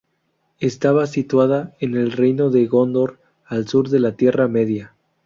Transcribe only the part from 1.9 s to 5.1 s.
el reino de Gondor, al sur de la Tierra Media.